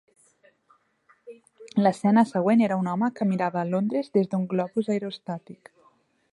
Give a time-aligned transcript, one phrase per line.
[1.83, 5.75] L'escena següent era un home que mirava Londres des d'un globus aerostàtic.